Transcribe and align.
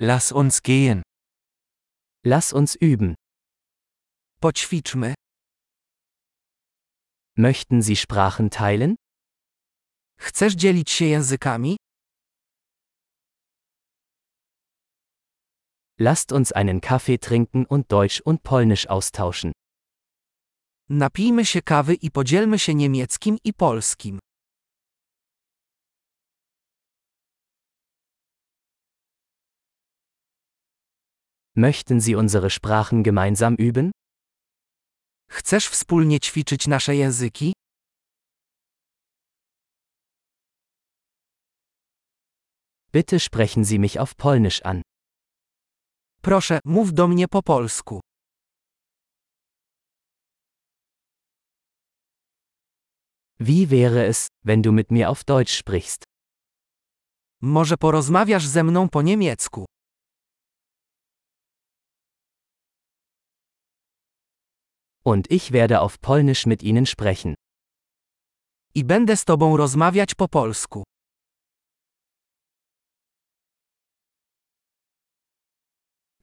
Lass 0.00 0.30
uns 0.30 0.62
gehen. 0.62 1.02
Lass 2.24 2.52
uns 2.52 2.76
üben. 2.76 3.14
Poćwiczmy. 4.40 5.14
Möchten 7.36 7.82
Sie 7.82 7.96
Sprachen 7.96 8.50
teilen? 8.50 8.94
Chcesz 10.20 10.54
dzielić 10.54 10.90
się 10.90 11.04
językami? 11.04 11.76
Lasst 15.98 16.32
uns 16.32 16.52
einen 16.52 16.80
Kaffee 16.80 17.18
trinken 17.18 17.66
und 17.66 17.88
Deutsch 17.88 18.20
und 18.24 18.42
Polnisch 18.42 18.86
austauschen. 18.90 19.52
Napijmy 20.88 21.44
się 21.44 21.62
kawy 21.62 21.94
i 21.94 22.10
podzielmy 22.10 22.58
się 22.58 22.74
niemieckim 22.74 23.38
i 23.44 23.52
polskim. 23.54 24.18
Möchten 31.58 32.00
Sie 32.00 32.14
unsere 32.14 32.50
Sprachen 32.50 33.02
gemeinsam 33.02 33.56
üben? 33.56 33.90
Chcesz 35.30 35.68
wspólnie 35.68 36.20
ćwiczyć 36.20 36.66
nasze 36.66 36.96
języki? 36.96 37.52
Bitte 42.92 43.20
sprechen 43.20 43.64
Sie 43.64 43.78
mich 43.78 44.00
auf 44.00 44.14
Polnisch 44.14 44.60
an. 44.64 44.82
Proszę, 46.22 46.60
mów 46.64 46.92
do 46.92 47.08
mnie 47.08 47.28
po 47.28 47.42
polsku. 47.42 48.00
Wie 53.40 53.66
wäre 53.66 54.06
es, 54.06 54.26
wenn 54.44 54.62
du 54.62 54.72
mit 54.72 54.90
mir 54.90 55.08
auf 55.08 55.24
Deutsch 55.24 55.54
sprichst? 55.54 56.04
Może 57.42 57.76
porozmawiasz 57.76 58.46
ze 58.46 58.64
mną 58.64 58.88
po 58.88 59.02
niemiecku. 59.02 59.67
Und 65.10 65.30
ich 65.30 65.52
werde 65.52 65.80
auf 65.80 66.00
Polnisch 66.00 66.44
mit 66.46 66.62
Ihnen 66.62 66.86
sprechen. 66.86 67.34
I 68.74 68.84
będę 68.84 69.16
z 69.16 69.24
tobą 69.24 69.56
rozmawiać 69.56 70.14
po 70.14 70.28
polsku. 70.28 70.84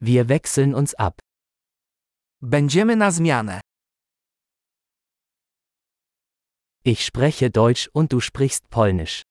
Wir 0.00 0.26
wechseln 0.26 0.74
uns 0.74 0.94
ab. 0.98 1.18
Będziemy 2.42 2.96
na 2.96 3.10
zmianę. 3.10 3.60
Ich 6.84 7.04
spreche 7.04 7.50
Deutsch 7.50 7.88
und 7.94 8.10
du 8.10 8.20
sprichst 8.20 8.68
Polnisch. 8.68 9.22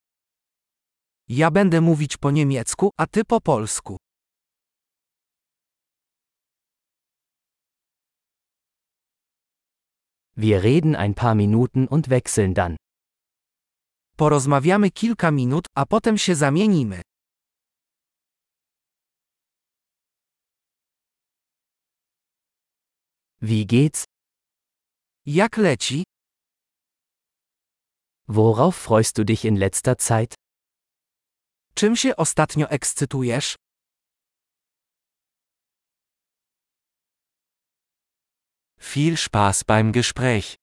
Ja 1.29 1.51
będę 1.51 1.81
mówić 1.81 2.17
po 2.17 2.31
niemiecku, 2.31 2.89
a 2.97 3.07
ty 3.07 3.25
po 3.25 3.41
polsku. 3.41 3.97
Wir 10.38 10.64
reden 10.64 10.95
ein 10.95 11.16
paar 11.16 11.33
Minuten 11.36 11.88
und 11.88 12.09
wechseln 12.09 12.53
dann. 12.53 12.75
Porozmawiamy 14.17 14.91
kilka 14.91 15.31
minut, 15.31 15.67
a 15.75 15.86
potem 15.86 16.17
się 16.17 16.36
zamienimy. 16.36 17.02
Wie 23.41 23.66
geht's? 23.66 24.03
Jak 25.25 25.58
leci? 25.58 26.03
Worauf 28.28 28.75
freust 28.75 29.17
du 29.17 29.23
dich 29.23 29.45
in 29.45 29.56
letzter 29.56 29.97
Zeit? 29.97 30.33
Czym 31.75 31.95
się 31.95 32.16
ostatnio 32.16 32.69
ekscytujesz? 32.69 33.56
Viel 38.95 39.17
Spaß 39.17 39.65
beim 39.65 39.91
Gespräch. 39.91 40.57